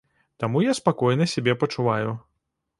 [0.43, 2.19] Таму я спакойна сябе пачуваю.